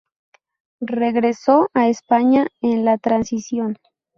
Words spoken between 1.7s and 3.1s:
a España en la